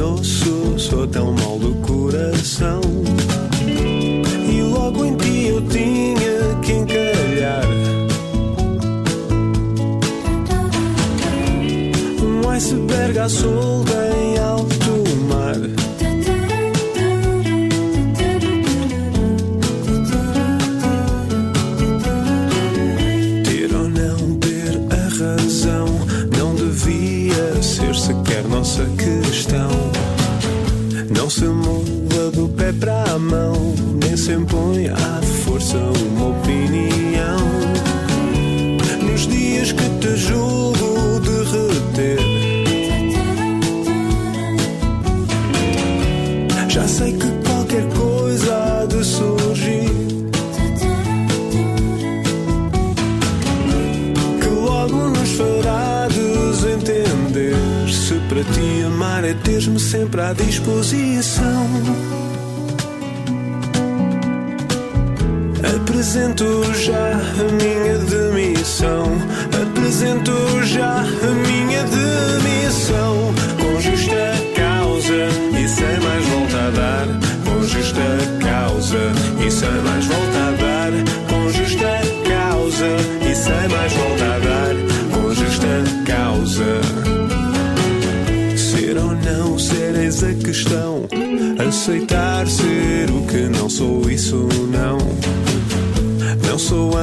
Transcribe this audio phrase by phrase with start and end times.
[0.00, 2.80] osso, sou tão mal do coração.
[4.48, 7.64] E logo em ti eu tinha que encalhar.
[12.22, 15.81] Um iceberg à solda em alto mar.
[28.32, 29.68] Sequer nossa questão.
[31.14, 36.21] Não se muda do pé para a mão, nem se impõe à força uma
[60.34, 61.51] disposição.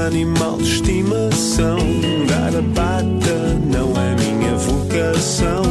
[0.10, 1.78] Animal de estimação.
[2.28, 5.62] Dar a pata não é minha vocação.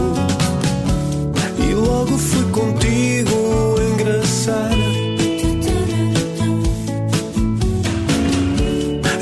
[1.59, 4.71] E logo fui contigo engraçar.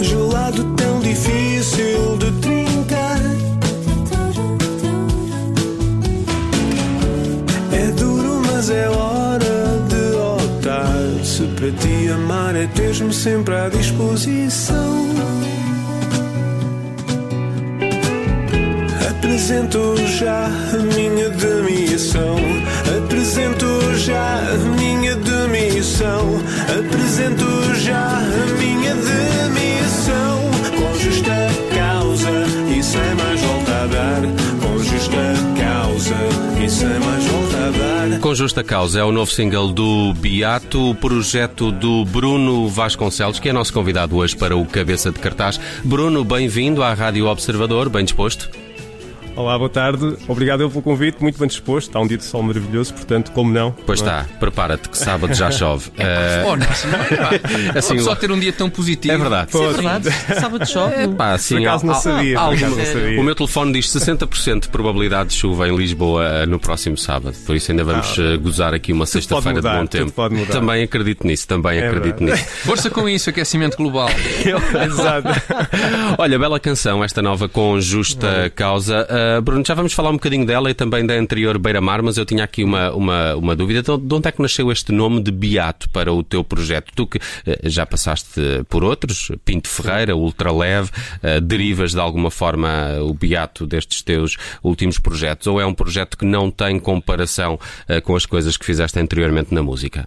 [0.02, 3.20] Gelado tão difícil de trincar.
[7.72, 11.24] É duro, mas é hora de optar.
[11.24, 15.05] Se para ti amar é teres-me sempre à disposição.
[19.46, 22.36] Apresento já a minha demissão.
[22.98, 26.40] Apresento já a minha demissão.
[26.62, 30.40] Apresento já a minha demissão.
[30.76, 32.30] Com justa causa
[32.76, 34.22] e sem mais volta a dar.
[34.60, 38.18] Com justa causa e sem mais volta a dar.
[38.18, 43.48] Com Justa Causa é o novo single do Beato, o projeto do Bruno Vasconcelos, que
[43.48, 45.60] é nosso convidado hoje para o Cabeça de Cartaz.
[45.84, 48.50] Bruno, bem-vindo à Rádio Observador, bem disposto?
[49.36, 50.16] Olá, boa tarde.
[50.26, 51.88] Obrigado eu pelo convite, muito bem disposto.
[51.88, 53.70] Está um dia de sol maravilhoso, portanto, como não?
[53.70, 54.20] Pois Não é?
[54.22, 55.90] está, prepara-te que sábado já chove.
[55.98, 57.30] Eh, Oh, nossa, não é, pá.
[57.78, 59.12] Assim, Só ter um dia tão positivo.
[59.12, 59.50] é verdade.
[59.50, 60.10] Pô, É verdade,
[60.40, 61.08] sábado chove.
[61.08, 63.20] Pá, Por sim, acaso há- não sabia, por acaso não sabia.
[63.20, 67.36] O meu telefone diz 60% de probabilidade de chuva em Lisboa eh, no próximo sábado.
[67.44, 69.78] Por isso ainda vamos eh, gozar aqui uma sexta-feira de Ah.
[69.80, 70.12] bom tempo.
[70.12, 70.52] pode mudar.
[70.52, 72.40] Também acredito nisso, também É acredito verdade.
[72.42, 72.56] nisso.
[72.64, 74.08] Força com isso, aquecimento global.
[74.84, 75.28] Exato.
[76.18, 79.06] Olha, bela canção, esta nova com justa causa.
[79.26, 82.16] Uh, Bruno, já vamos falar um bocadinho dela e também da anterior Beira Mar, mas
[82.16, 83.80] eu tinha aqui uma, uma, uma dúvida.
[83.80, 86.92] Então, de onde é que nasceu este nome de Beato para o teu projeto?
[86.94, 90.90] Tu que eh, já passaste por outros, Pinto Ferreira, Ultraleve,
[91.22, 95.46] uh, derivas de alguma forma o Beato destes teus últimos projetos?
[95.46, 97.58] Ou é um projeto que não tem comparação
[98.04, 100.06] com as coisas que fizeste anteriormente na música?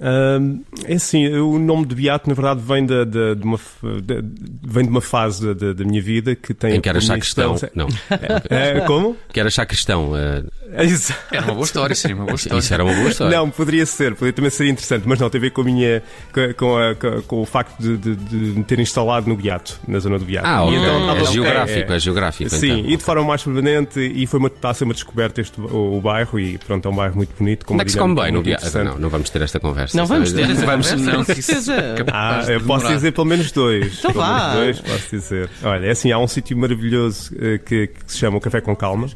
[0.00, 3.58] Ahm, é assim, o nome de Beato, na verdade, vem, da da- de, uma,
[4.02, 4.24] de-
[4.62, 6.76] vem de uma fase da- minha vida que tem.
[6.76, 7.52] Em que como sacristão?
[7.52, 7.86] missão- Não.
[8.48, 9.16] É, como?
[9.32, 10.12] Que eras sacristão.
[10.12, 11.12] uh, É isso.
[11.32, 12.58] Era uma boa história, sim, uma boa história.
[12.58, 13.36] Isso era uma boa história.
[13.36, 16.02] Não, poderia ser, poderia também ser interessante, mas não, tem a ver com, a minha,
[16.32, 19.98] com, com a- com- o facto de, de- de me ter instalado no Beato, na
[19.98, 20.46] zona do Beato.
[20.46, 20.78] Ah, ok.
[20.78, 22.50] então, é geográfico, é, geográfico.
[22.50, 22.90] Sim, então.
[22.90, 25.98] e de forma mais permanente, e foi uma, está a ser uma descoberta este, o,
[25.98, 27.64] o bairro, e pronto, é um bairro muito bonito.
[27.66, 28.54] com Como é que se come bem no muito dia?
[28.54, 28.84] interessante.
[28.86, 29.89] Não, não vamos ter esta conversa.
[29.94, 31.74] Não vamos ter essa Vamos, conversa, não, com certeza.
[31.78, 33.98] Ah, Capaz de eu posso dizer pelo menos dois.
[33.98, 34.54] Então pelo vá.
[34.54, 35.50] menos dois, posso dizer.
[35.62, 38.74] Olha, é assim, há um sítio maravilhoso eh, que, que se chama o Café com
[38.76, 39.08] Calma.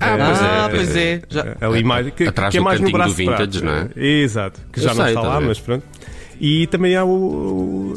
[0.00, 1.22] Ah, Eh, pois é, Ah, pois é.
[1.28, 3.88] Já- Ali mais, que, Atrás que é do mais no braço do vintage, não é?
[3.96, 5.84] Exato, que Eu já não sei, está a lá, mas pronto.
[6.40, 7.94] E também há o,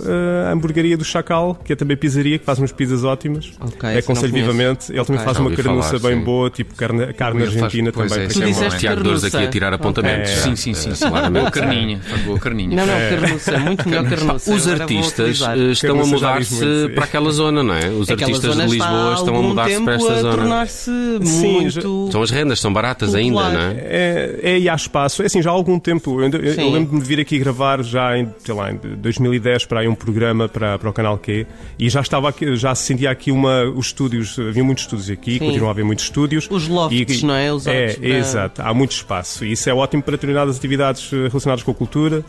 [0.48, 3.52] a hamburgueria do Chacal, que é também pizzaria, que faz umas pizzas ótimas.
[3.60, 4.92] Ok, é aconselho vivamente.
[4.92, 5.26] Ele também Ok.
[5.26, 6.24] faz Já uma carnuça bem sim.
[6.24, 8.26] boa, tipo carne, carne faz- argentina pois também.
[8.26, 8.80] é, para tu disseste.
[8.80, 10.32] Tiago Dores aqui a tirar apontamentos.
[10.32, 10.36] É.
[10.36, 10.42] já.
[10.42, 10.96] Sim, sim, sim.
[10.96, 11.08] sim.
[11.08, 11.42] Claramente.
[11.42, 12.00] Boa carninha.
[12.02, 12.76] Faz boa carninha.
[12.76, 13.10] Não, não, É.
[13.18, 14.54] carnuça, muito melhor carnuça.
[14.54, 17.90] Os artistas eh, estão a Carnuça mudar-se para aquela zona, não é?
[17.90, 20.36] Os Aquela artistas de Lisboa estão a mudar-se para esta zona.
[20.36, 22.10] tornar-se muito...
[22.12, 23.72] São as rendas, são baratas ainda, não é?
[23.78, 25.22] É, é, e há espaço.
[25.22, 26.20] É assim, já há algum tempo.
[26.22, 29.96] Eu, lembro-me de vir aqui gravar já em sei lá, em 2010 para aí um
[29.96, 31.46] programa para, para o canal Q.
[31.78, 35.40] E já estava aqui, já se sentia aqui uma, os estúdios, havia muitos estúdios aqui,
[35.40, 36.48] continuam a haver muitos estúdios.
[36.50, 37.52] Os lofts, E- não é?
[37.54, 39.46] Os é, para- exato, há muito espaço.
[39.46, 42.24] E isso é ótimo para determinadas atividades eh, relacionadas com a cultura.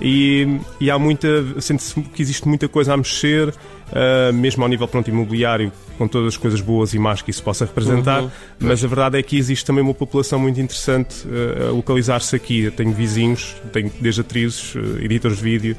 [0.00, 1.28] E, e há muita,
[1.60, 3.52] sente-se que existe muita coisa a mexer,
[3.92, 7.42] ah, mesmo ao nível pronto, imobiliário, com todas as coisas boas e más que isso
[7.42, 8.30] possa representar, Uhum.
[8.60, 12.62] mas a verdade é que existe também uma população muito interessante ah, a localizar-se aqui.
[12.64, 15.76] Eu tenho vizinhos, tenho desde atrizes, ah, editores de vídeo,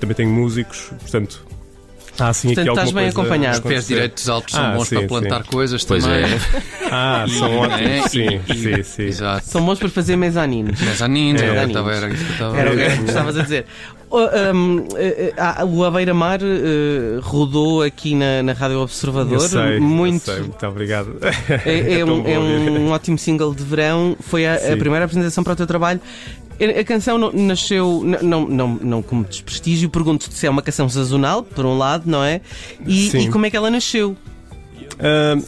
[0.00, 1.44] também tenho músicos, portanto.
[2.18, 3.56] Há assim Portanto, estás bem acompanhado.
[3.58, 5.50] Os pés direitos altos são Ah, bons sim, para plantar sim.
[5.50, 6.24] coisas Pois também.
[6.24, 6.38] é.
[6.90, 8.10] Ah, são É, ótimos.
[8.10, 9.02] Sim, e- sim, sim.
[9.04, 9.46] Exato.
[9.46, 10.78] São bons para fazer mezaninos.
[11.08, 11.62] Ninja, É.
[11.62, 13.66] eu estava- era isso que eu estava Era o que estavas a dizer.
[14.10, 14.18] O,
[14.54, 19.32] um, eh, eh, o Abeira Mar eh, rodou aqui na, na Rádio Observador.
[19.32, 20.30] Eu sei, muito.
[20.30, 21.16] eu sei, muito obrigado.
[21.64, 24.14] É, é tão um, é um ótimo single de verão.
[24.20, 24.76] Foi a, a Sim.
[24.76, 25.98] primeira apresentação para o teu trabalho.
[26.78, 31.42] A canção não- nasceu, não, não, não como desprestígio, pergunto-te se é uma canção sazonal,
[31.42, 32.40] por um lado, não é?
[32.86, 34.16] E, e como é que ela nasceu?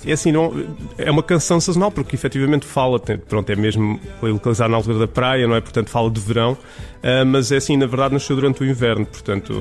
[0.04, 0.52] É assim, não,
[0.98, 5.06] é uma canção sazonal porque efetivamente fala, tem- pronto, é mesmo localizado na altura da
[5.08, 5.60] praia, não é?
[5.60, 6.56] Portanto, fala de verão,
[7.26, 9.52] mas é assim, na verdade, nasceu durante o inverno, portanto,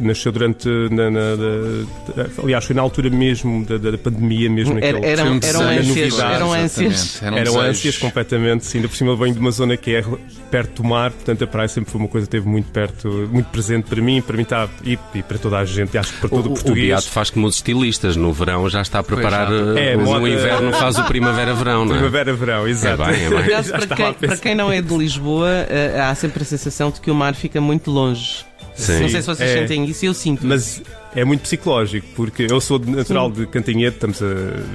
[0.00, 0.68] nasceu durante.
[0.90, 5.06] Na, na- da- aliás, foi na altura mesmo da, da pandemia, mesmo Era- naquele.
[5.12, 7.22] eram, eram ânsias, novidade, eram ânsias.
[7.22, 10.04] Eram ânsias completamente, sim, ainda por cima venho de uma zona que é
[10.50, 13.46] perto do mar, portanto a praia sempre foi uma coisa que esteve muito perto, muito
[13.50, 16.28] presente para mim, para mim está e, e para toda a gente, acho que para
[16.30, 16.88] todo o, O, o português.
[16.88, 18.16] Beato faz como os estilistas.
[18.16, 19.52] No verão já está a preparar.
[19.76, 21.98] eh, É, no moda- inverno faz o primavera-verão, não é?
[21.98, 23.02] Primavera, verão, exato.
[23.04, 23.28] bem, é bem.
[23.28, 26.46] Por acaso, Já para, quem, para quem não é de Lisboa, eh, há sempre a
[26.46, 28.44] sensação de que o mar fica muito longe.
[28.78, 29.00] Sim.
[29.00, 29.58] Não sei se vocês É.
[29.58, 30.46] sentem isso, eu sinto.
[30.46, 30.82] Mas
[31.14, 34.26] é muito psicológico, porque eu sou de- natural de Cantanhede, estamos a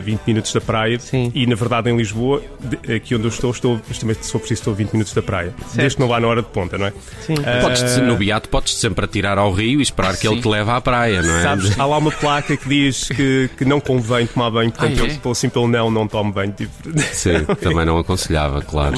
[0.04, 1.32] 20 minutos da praia, Sim.
[1.34, 4.40] e na verdade em Lisboa, de- aqui onde eu estou, estou mas também se for
[4.40, 5.54] preciso estou a 20 minutos da praia.
[5.74, 6.94] Desde que não vá na hora de ponta, não é?
[7.22, 7.36] Sim.
[7.62, 10.42] Podes, no Beato podes sempre atirar ao rio e esperar que ele Sim.
[10.42, 11.44] te leve à praia, não é?
[11.44, 15.08] Sabes, há lá uma placa que diz que, que não convém tomar banho, portanto, Ah,
[15.08, 15.12] é?
[15.16, 16.52] eu, pelo sim pelo não, não tomo banho.
[16.52, 16.72] Tipo,
[17.14, 18.96] Sim, também não aconselhava, claro.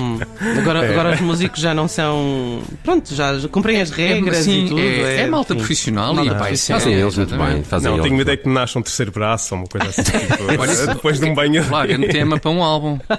[0.58, 0.90] Agora, É.
[0.92, 2.62] agora os músicos já não são.
[2.84, 4.80] Pronto, já cumprem as regras sim, e tudo.
[4.80, 5.58] é, é malta sim.
[5.60, 7.64] profissional Malta e pá, isso é- Fazem eles muito bem.
[7.64, 10.04] Fazem não, eles tenho ideia que me nasce um terceiro braço ou uma coisa assim.
[10.04, 11.64] tipo, Olha, depois de um banho.
[11.66, 13.00] Claro, grande tema para um álbum,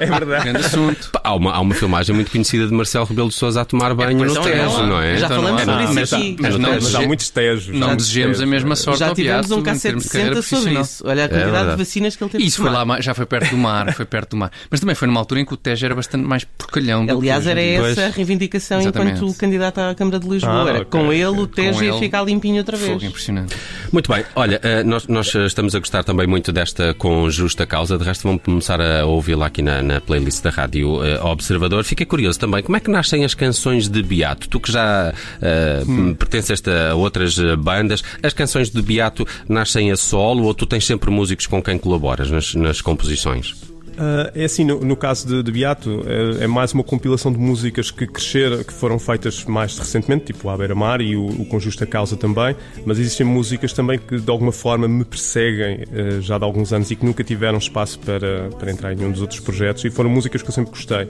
[0.00, 0.44] É verdade.
[0.44, 1.10] grande assunto.
[1.10, 3.94] Pá, Há uma, há uma filmagem muito conhecida de Marcelo Rebelo de Sousa a tomar
[3.94, 5.16] banho pois no Tejo, não é?
[5.16, 6.36] Já Então falamos sobre isso mas, aqui.
[6.40, 7.68] mas, Mas não, mas há muitos tejos.
[7.68, 11.04] Não desejemos a mesma sorte Já tivemos um cassete termos de carreira 60 sobre isso.
[11.06, 13.50] Olha a É quantidade de vacinas que ele teve isso foi lá, já foi perto
[13.50, 14.50] do mar, foi perto do mar.
[14.70, 17.06] Mas também foi numa altura em que o Tejo era bastante mais porcalhão.
[17.08, 20.64] Aliás, era essa a reivindicação enquanto candidato à Câmara de Lisboa.
[20.64, 21.46] Ah, era com ele o.
[21.46, 22.92] Tejo ia ficar limpinho outra vez.
[22.92, 23.56] Fogo impressionante.
[23.92, 27.66] Muito bem, olha, eh, nós, nós eh, estamos a gostar também muito desta com justa
[27.66, 31.84] causa, de resto vamos começar a ouvi-la aqui na, na playlist da Rádio eh, Observador.
[31.84, 34.48] Fiquei curioso também, como é que nascem as canções de Beato?
[34.48, 35.82] Tu que já eh,
[36.18, 41.10] pertences a outras bandas, as canções de Beato nascem a solo ou tu tens sempre
[41.10, 43.69] músicos com quem colaboras nas, nas composições?
[44.02, 47.38] Ah, é assim, no, no caso de, de Beato, é, é mais uma compilação de
[47.38, 51.44] músicas que cresceram, que foram feitas mais recentemente, tipo a Beira Mar e o, o
[51.44, 56.18] Com Justa Causa também, mas existem músicas também que de alguma forma me perseguem eh,
[56.22, 59.20] já de alguns anos e que nunca tiveram espaço para, para entrar em nenhum dos
[59.20, 61.06] outros projetos e foram músicas que eu sempre gostei.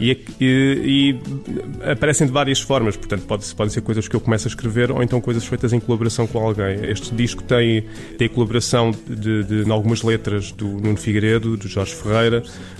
[0.00, 1.16] E, é e-
[1.84, 4.90] e aparecem de várias formas, portanto, pode, podem ser coisas que eu começo a escrever
[4.90, 6.84] ou então coisas feitas em colaboração com alguém.
[6.90, 7.84] Este disco tem,
[8.18, 12.31] tem colaboração de, de, de algumas letras do Nuno Figueiredo, do Jorge Ferreira,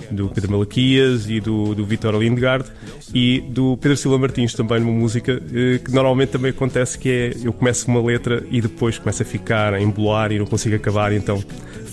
[0.09, 2.65] do Pedro Malaquias e do, do Vitor Lindgard
[3.13, 7.33] e do Pedro Silva Martins também numa música eh, que normalmente também acontece que é
[7.43, 11.11] eu começo uma letra e depois começo a ficar a embolar e não consigo acabar
[11.11, 11.43] então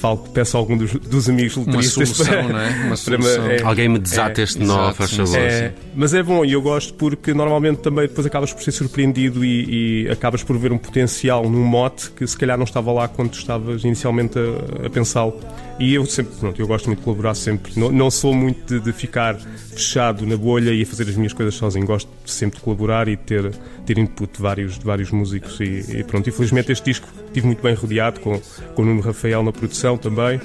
[0.01, 2.69] falo, peço a algum dos, dos amigos Uma letristas solução, não é?
[2.71, 3.51] Uma para solução.
[3.51, 5.39] é, Alguém me desata este nó, faz favor.
[5.39, 9.45] é, mas é bom e eu gosto porque normalmente também depois acabas por ser surpreendido
[9.45, 13.09] e, e acabas por ver um potencial num mote que se calhar não estava lá
[13.09, 15.39] quando estavas inicialmente a, a pensá-lo.
[15.79, 17.73] E eu sempre, pronto, eu gosto muito de colaborar sempre.
[17.79, 19.37] Não, não sou muito de, de ficar
[19.75, 21.87] fechado na bolha e a fazer as minhas coisas sozinho.
[21.87, 23.51] Gosto sempre de colaborar e ter,
[23.87, 25.59] ter input de vários, de vários músicos.
[25.59, 28.39] E, e pronto, infelizmente este disco estive muito bem rodeado com,
[28.75, 30.41] com o Nuno Rafael na produção também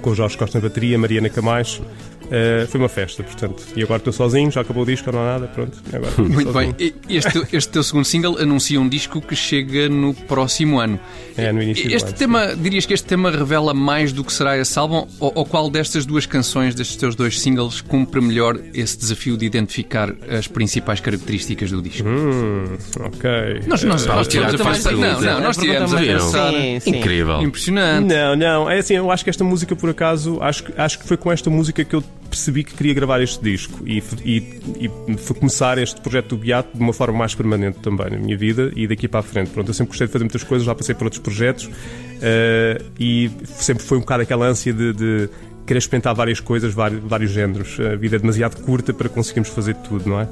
[0.00, 1.82] com o Jorge Costa na bateria, Mariana Camacho.
[2.24, 3.62] Uh, foi uma festa, portanto.
[3.76, 5.78] E agora estou sozinho, já acabou o disco, não há nada, pronto.
[5.92, 6.74] Agora Muito sozinho.
[6.74, 6.94] bem.
[7.08, 10.98] E Este, este teu segundo single anuncia um disco que chega no próximo ano.
[11.36, 14.32] É, no início do Este ano, tema, dirias que este tema revela mais do que
[14.32, 15.06] será esse álbum?
[15.20, 19.44] Ou, ou qual destas duas canções, destes teus dois singles, cumpre melhor esse desafio de
[19.44, 22.08] identificar as principais características do disco?
[22.08, 23.30] Hum, ok.
[23.66, 24.92] Nós, nós, Uh, nós tivemos a pensar.
[24.92, 26.52] Não, não, nós A pergunta tivemos a mais- pensar.
[26.52, 26.90] Sim, sim.
[26.96, 27.42] Incrível.
[27.42, 28.06] Impressionante.
[28.14, 31.16] Não, não, é assim, eu acho que esta música, por acaso, acho, acho que foi
[31.16, 35.78] com esta música que eu percebi que queria gravar este disco e, e, e começar
[35.78, 39.08] este projeto do Beato de uma forma mais permanente também na minha vida e daqui
[39.08, 39.50] para a frente.
[39.50, 43.30] Pronto, eu sempre gostei de fazer muitas coisas, já passei por outros projetos uh, e
[43.44, 45.28] sempre foi um bocado aquela ânsia de, de
[45.66, 47.78] querer experimentar várias coisas, vários, vários géneros.
[47.80, 50.24] A vida é demasiado curta para conseguirmos fazer tudo, não é?
[50.24, 50.28] Uh,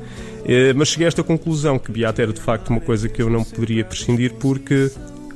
[0.76, 3.44] mas cheguei a esta conclusão que Beato era de facto uma coisa que eu não
[3.44, 4.90] poderia prescindir porque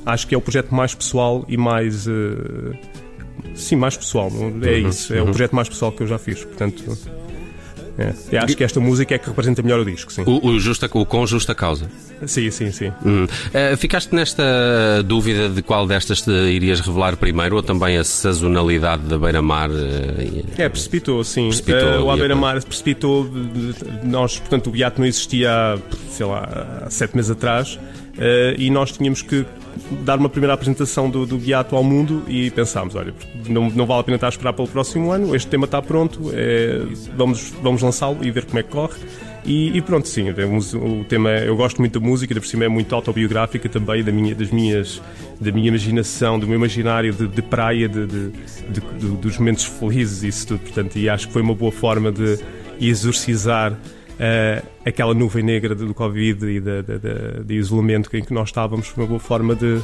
[0.05, 2.07] acho que é o projeto mais pessoal e mais.
[2.07, 2.75] Uh,
[3.57, 4.29] sim, mais pessoal.
[4.29, 5.13] É uhum, isso.
[5.13, 5.23] É uhum.
[5.23, 6.43] o projeto mais pessoal que eu já fiz.
[6.43, 6.97] Portanto.
[7.97, 8.37] É.
[8.37, 10.21] Acho que esta música é que representa melhor o disco, sim.
[10.23, 11.89] O, o, justa, o com justa causa.
[12.27, 12.91] Sim, sim, sim.
[13.03, 13.25] Hum.
[13.25, 14.43] Uh, ficaste nesta
[15.03, 19.71] dúvida de qual destas te irias revelar primeiro ou também a sazonalidade da Beira-Mar?
[19.71, 21.47] Uh, é, precipitou, sim.
[21.47, 23.27] Precipitou, uh, o A Beira-Mar precipitou.
[24.03, 25.49] Nós, portanto, o Beato não existia
[26.11, 27.79] sei lá, há sete meses atrás
[28.57, 29.45] e nós tínhamos que
[30.03, 33.13] dar uma primeira apresentação do, do Beato ao mundo e pensámos, olha,
[33.47, 36.31] não, não vale a pena estar a esperar pelo próximo ano, este tema está pronto,
[36.33, 36.81] é,
[37.15, 38.99] vamos, vamos lançá-lo e ver como é que corre.
[39.45, 42.67] E, e, pronto, sim, o tema, eu gosto muito da música, da por cima é
[42.67, 45.01] muito autobiográfica também, da minha, das minhas,
[45.39, 48.31] da minha imaginação, do meu imaginário de, de praia, de, de,
[48.69, 52.37] de, dos momentos felizes, isso tudo, portanto, e acho que foi uma boa forma de
[52.81, 53.73] exorcizar
[54.17, 58.49] uh, aquela nuvem negra do Covid e de, de, de, de, isolamento em que nós
[58.49, 59.81] estávamos foi uma boa forma de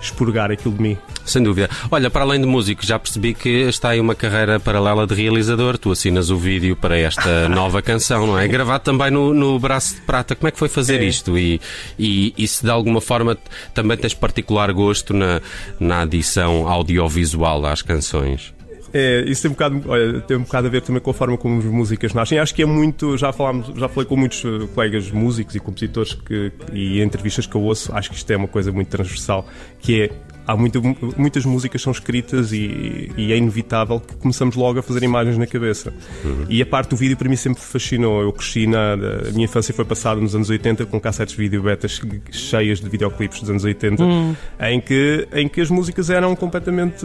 [0.00, 0.98] expurgar aquilo de mim.
[1.24, 1.68] Sem dúvida.
[1.90, 5.78] Olha, para além de músico, já percebi que está aí uma carreira paralela de realizador.
[5.78, 8.46] Tu assinas o vídeo para esta nova canção, não é?
[8.46, 10.34] Gravado também no, no Braço de Prata.
[10.34, 11.04] Como é que foi fazer é.
[11.04, 11.38] isto?
[11.38, 11.60] E,
[11.98, 13.36] e, e, se de alguma forma
[13.74, 15.40] também tens particular gosto na,
[15.80, 18.55] na adição audiovisual às canções?
[18.98, 21.36] É, isso tem um, bocado, olha, tem um bocado a ver também com a forma
[21.36, 22.38] como as músicas nascem.
[22.38, 23.14] Acho que é muito.
[23.18, 27.54] Já, falámos, já falei com muitos eh, colegas músicos e compositores que, e entrevistas que
[27.54, 27.94] eu ouço.
[27.94, 29.46] Acho que isto é uma coisa muito transversal,
[29.80, 30.10] que é
[30.46, 30.80] há muito,
[31.16, 35.46] muitas músicas são escritas e, e, é inevitável que começamos logo a fazer imagens na
[35.46, 35.92] cabeça.
[36.24, 36.46] Uhum.
[36.48, 38.22] E a parte do vídeo para mim sempre fascinou.
[38.22, 38.94] Eu cresci na.
[39.28, 42.00] A minha infância foi passada nos anos 80 com cassetes de vídeo betas
[42.30, 44.36] cheias de videoclipes dos anos 80, uhum.
[44.60, 47.04] em, que, em que as músicas eram completamente.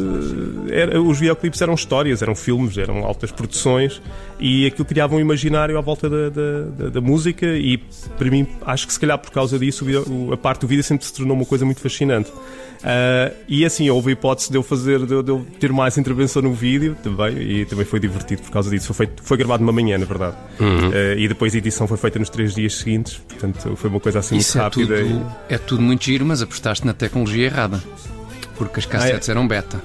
[0.70, 4.02] Era, os videoclipes eram histórias, eram filmes, eram altas produções
[4.40, 7.46] e aquilo criava um imaginário à volta da, da, da, da música.
[7.46, 7.78] E
[8.18, 9.86] para mim, acho que se calhar por causa disso,
[10.32, 12.32] a parte do vídeo sempre se tornou uma coisa muito fascinante.
[12.82, 16.42] Uh, e assim, houve a hipótese de eu fazer, de, de, eu ter mais intervenção
[16.42, 18.94] no vídeo também, e também foi divertido por causa disso.
[18.94, 20.36] Foi, feito, foi gravado uma manhã, na verdade.
[20.60, 20.90] Uhum.
[20.90, 24.20] Uh, e depois a edição foi feita nos três dias seguintes, portanto foi uma coisa
[24.20, 25.00] assim Isso muito rápida.
[25.00, 25.54] É tudo, e...
[25.54, 27.82] é tudo muito giro, mas apostaste na tecnologia errada.
[28.56, 29.34] Porque as cassetes ah, é?
[29.34, 29.82] eram beta.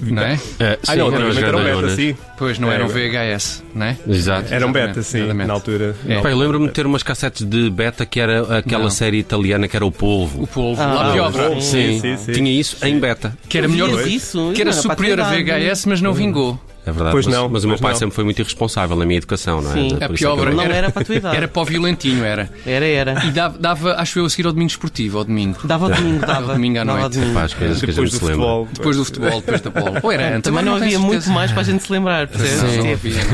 [0.00, 0.34] Não é?
[0.58, 2.16] é sim, ah, não, eram, eram beta, sim.
[2.38, 3.96] Pois, não eram VHS, não é?
[4.08, 4.52] Exato.
[4.52, 5.46] Eram beta, sim, Exatamente.
[5.46, 5.96] na altura.
[6.08, 6.20] É.
[6.20, 8.90] Pai, eu lembro-me de ter umas cassetes de beta que era aquela não.
[8.90, 10.42] série italiana que era o Polvo.
[10.44, 11.32] O Polvo, ah, lá pior.
[11.60, 12.00] Sim.
[12.00, 13.36] Sim, sim, Tinha isso em beta.
[13.48, 16.58] Que era melhor isso, que era superior a VHS, mas não vingou.
[16.90, 17.12] É verdade.
[17.12, 17.98] Pois mas, não, mas o meu pai não.
[17.98, 19.74] sempre foi muito irresponsável na minha educação, não é?
[19.74, 21.36] Sim, a é pior era, não era para a tua idade.
[21.36, 22.50] Era para o violentinho, era.
[22.66, 23.24] Era, era.
[23.24, 25.58] E dava, dava acho eu, a seguir ao domingo esportivo, ao domingo.
[25.64, 26.32] Dava ao domingo, dava.
[26.32, 27.18] dava domingo à noite.
[27.18, 27.34] Domingo.
[27.34, 28.46] Pá, coisas que a gente se lembra.
[28.46, 30.00] Futebol, depois do futebol, depois da bola.
[30.02, 30.42] Ou era antes.
[30.42, 32.76] Também não havia muito mais para a gente se lembrar, percebes?
[32.76, 33.24] Não, havia,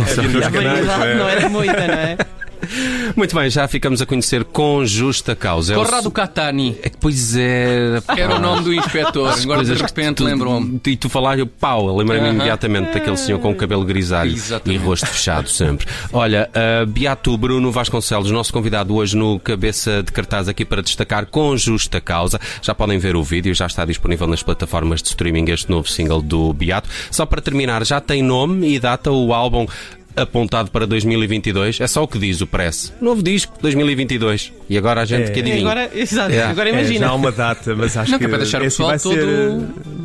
[0.85, 0.95] não.
[0.95, 2.17] A não era muita, não é?
[3.15, 5.75] Muito bem, já ficamos a conhecer com justa causa.
[5.75, 6.79] É Corrado Catani.
[6.83, 8.01] É que, pois é.
[8.17, 10.81] Era o nome do inspetor, agora de repente lembro-me.
[10.87, 12.35] E tu falaste, eu, pau, lembrei-me uh -huh.
[12.35, 14.81] imediatamente daquele senhor com o cabelo grisalho Exatamente.
[14.81, 15.87] e rosto fechado sempre.
[16.13, 21.27] Olha, uh, Beato Bruno Vasconcelos, nosso convidado hoje no Cabeça de Cartaz aqui para destacar
[21.27, 22.41] com justa causa.
[22.63, 26.23] Já podem ver o vídeo, já está disponível nas plataformas de streaming este novo single
[26.23, 26.89] do Beato.
[27.11, 29.67] Só para terminar, já tem nome e data o álbum
[30.17, 31.81] apontado para 2022.
[31.81, 32.93] É só o que diz o press.
[33.01, 34.53] Novo disco, 2022.
[34.69, 35.33] E agora a gente é.
[35.33, 35.63] que adivinha.
[35.63, 36.43] Agora, exato, é.
[36.43, 36.97] agora imagina.
[36.97, 38.25] É, já há uma data, mas acho não, que...
[38.25, 39.15] Não, para deixar o pessoal todo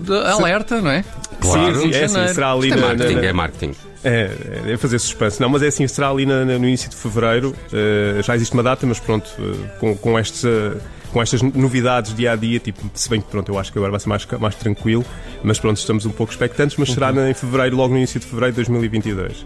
[0.05, 0.13] ser...
[0.13, 1.03] alerta, não é?
[1.39, 1.75] Claro.
[1.75, 2.71] Sim, sim, é assim, será ali...
[2.71, 3.90] É na, marketing, na, é marketing.
[4.03, 5.39] É, é fazer suspense.
[5.39, 7.55] Não, mas é assim, será ali na, no início de fevereiro.
[7.67, 10.43] Uh, já existe uma data, mas pronto, uh, com, com estes.
[10.43, 10.77] Uh,
[11.11, 13.91] com estas novidades dia a dia, tipo, se bem que pronto, eu acho que agora
[13.91, 15.05] vai ser mais, mais tranquilo,
[15.43, 17.27] mas pronto, estamos um pouco expectantes, mas será uhum.
[17.27, 19.41] em fevereiro, logo no início de fevereiro de 2022.
[19.41, 19.45] Uh,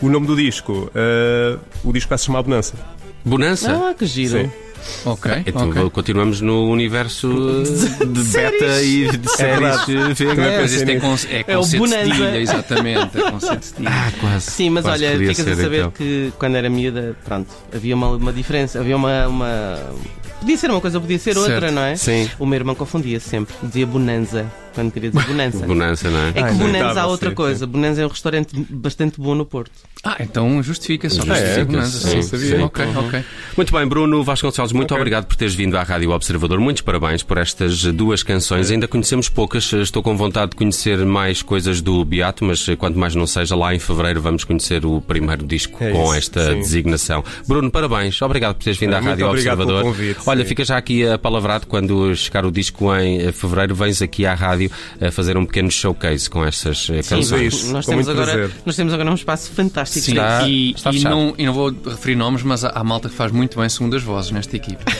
[0.00, 2.74] o nome do disco, uh, o disco vai se chamar Bonança.
[3.24, 3.90] Bonança?
[3.90, 4.40] Ah, que giro.
[4.40, 4.50] Sim.
[5.04, 5.30] Ok.
[5.46, 5.90] Então okay.
[5.90, 7.28] continuamos no universo
[8.06, 9.88] de beta e de séries.
[9.88, 13.18] É, mas isto é, con é, é conceito de cedilha, exatamente.
[13.18, 14.50] É conceito de Ah, quase.
[14.50, 15.90] Sim, mas quase olha, ficas ser, a saber então.
[15.90, 19.78] que quando era miúda, pronto, havia uma, uma diferença, havia uma, uma.
[20.40, 21.74] Podia ser uma coisa, podia ser outra, certo.
[21.74, 21.96] não é?
[21.96, 22.28] Sim.
[22.38, 24.46] O meu irmão confundia sempre, dizia bonanza.
[24.72, 25.66] Quando queria dizer bonança.
[25.66, 26.28] Bonança, não é?
[26.28, 27.66] É que Ah, Bonanza há outra sim, coisa.
[27.66, 29.70] Bonanza é um restaurante bastante bom no Porto.
[30.04, 31.16] Ah, então justifica-se.
[31.16, 32.62] Justifica-se, Justifica-se, sim, sim, sim.
[32.62, 33.24] Ok, ok.
[33.56, 35.00] Muito bem, Bruno Vasconcelos, muito Ok.
[35.00, 36.58] obrigado por teres vindo à Rádio Observador.
[36.60, 38.70] Muitos parabéns por estas duas canções.
[38.70, 43.14] Ainda conhecemos poucas, estou com vontade de conhecer mais coisas do Beato, mas quanto mais
[43.14, 46.58] não seja, lá em fevereiro vamos conhecer o primeiro disco É com esta sim.
[46.60, 47.24] designação.
[47.46, 49.92] Bruno, parabéns, obrigado por teres vindo à Muito Rádio obrigado pelo Observador.
[49.94, 50.48] convite, Olha, sim.
[50.48, 54.61] fica já aqui a palavrado quando chegar o disco em fevereiro, vens aqui à rádio
[55.00, 57.54] a fazer um pequeno showcase com estas eh, canções.
[57.54, 57.72] isso.
[57.72, 58.50] Nós temos, agora, prazer.
[58.64, 60.04] nós temos agora um espaço fantástico.
[60.04, 63.14] Sim, Está- e, está e não, e não vou referir nomes, mas há, malta que
[63.14, 64.82] faz muito bem segundas vozes nesta equipe.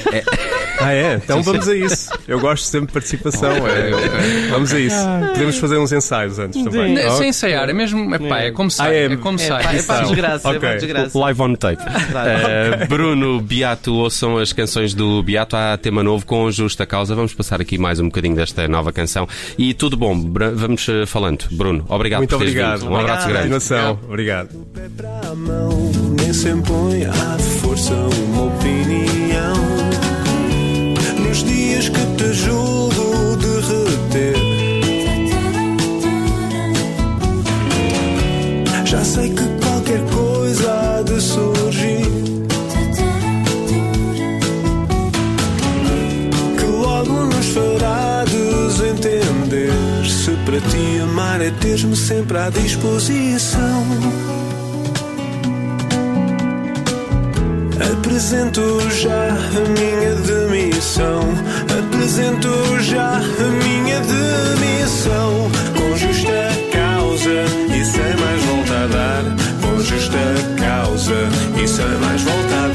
[0.85, 1.15] Ah, é?
[1.15, 2.11] Então vamos a isso.
[2.27, 3.53] Eu gosto sempre de participação.
[3.69, 4.49] é.
[4.51, 4.97] Vamos a isso.
[5.33, 6.95] Podemos fazer uns ensaios antes também.
[6.95, 7.19] Não, Ok.
[7.19, 8.13] Sem ensaiar, é mesmo.
[8.13, 8.89] Epá, é como sai.
[8.89, 9.63] Ah, é- é, como É, sai.
[9.63, 10.87] pá, é para desgraça, é para a Ok.
[10.87, 11.19] desgraça.
[11.21, 11.83] Live on tape.
[12.15, 15.55] Eh, Bruno Beato, ouçam as canções do Beato.
[15.55, 17.15] Há tema novo com justa causa.
[17.15, 19.29] Vamos passar aqui mais um bocadinho desta nova canção.
[19.59, 20.15] E tudo bom,
[20.55, 21.45] vamos eh, falando.
[21.53, 22.81] Bruno, obrigado Muito por teres obrigado.
[22.81, 22.91] vindo.
[22.93, 23.49] Um abraço Obrigado.
[23.49, 23.65] grande.
[23.65, 23.99] Continuação.
[24.09, 24.49] Obrigado.
[24.75, 29.55] pé para a mão, nem se impõe à força uma opinião.
[31.27, 34.37] Nos dias que te julgo derreter,
[38.87, 39.52] já sei que
[51.43, 53.83] é teres-me sempre à disposição.
[57.93, 61.21] Apresento já a minha demissão.
[61.79, 62.49] Apresento
[62.81, 65.51] já a minha demissão.
[65.77, 67.45] Com justa causa
[67.77, 69.25] e sem mais volta a dar.
[69.63, 70.19] Com justa
[70.59, 71.29] causa
[71.61, 72.72] e sem mais volta a dar.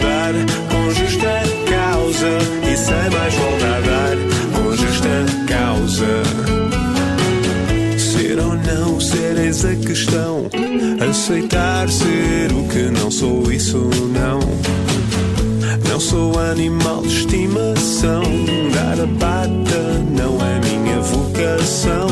[11.27, 14.39] Aceitar ser o que não sou, isso não.
[15.89, 18.23] Não sou animal de estimação.
[18.73, 22.06] Dar a pata não é minha vocação.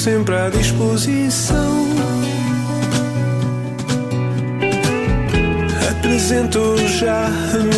[0.00, 1.86] Sempre à disposição.
[5.90, 7.69] Apresento já a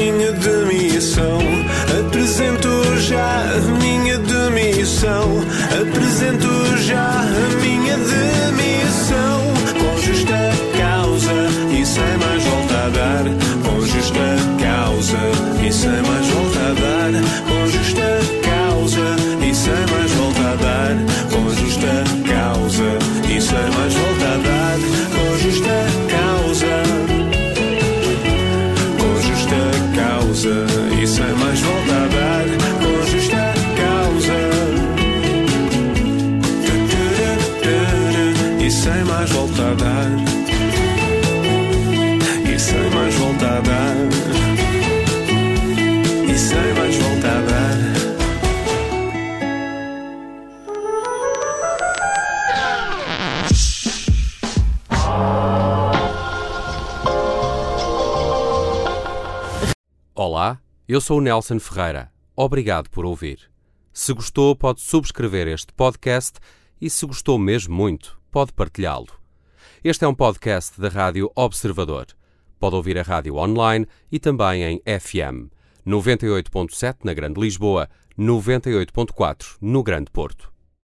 [46.33, 47.93] e sem mais volta a dar
[60.15, 62.11] Olá, eu sou o Nelson Ferreira.
[62.35, 63.51] Obrigado por ouvir.
[63.93, 66.39] Se gostou, pode subscrever este podcast
[66.81, 69.09] e, se gostou mesmo muito, pode partilhá-lo.
[69.85, 72.07] Este é um podcast da Rádio Observador.
[72.59, 75.53] Pode ouvir a rádio online e também em FM
[75.87, 80.52] 98.7 na Grande Lisboa, 98.4 no Grande Porto.